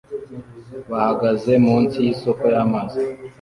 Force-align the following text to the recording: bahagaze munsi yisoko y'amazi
bahagaze 0.89 1.51
munsi 1.65 1.95
yisoko 2.05 2.43
y'amazi 2.53 3.01